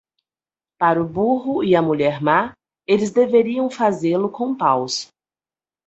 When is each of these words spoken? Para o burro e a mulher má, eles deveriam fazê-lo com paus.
Para 0.79 0.99
o 0.99 1.07
burro 1.07 1.63
e 1.63 1.75
a 1.75 1.79
mulher 1.83 2.23
má, 2.23 2.53
eles 2.87 3.11
deveriam 3.11 3.69
fazê-lo 3.69 4.31
com 4.31 4.55
paus. 4.57 5.09